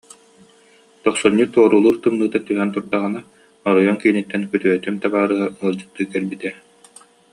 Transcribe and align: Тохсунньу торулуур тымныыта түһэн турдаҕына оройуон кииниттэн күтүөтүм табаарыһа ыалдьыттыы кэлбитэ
Тохсунньу 1.03 1.45
торулуур 1.55 1.95
тымныыта 2.03 2.37
түһэн 2.47 2.69
турдаҕына 2.75 3.21
оройуон 3.69 3.97
кииниттэн 4.01 4.41
күтүөтүм 4.51 4.95
табаарыһа 5.03 5.47
ыалдьыттыы 5.63 6.05
кэлбитэ 6.13 6.49